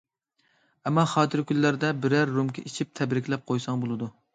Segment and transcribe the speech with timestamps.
[0.85, 4.15] ئەمما خاتىرە كۈنلەردە بىرەر رومكا ئىچىپ تەبرىكلەپ قويساڭ بولىدۇ.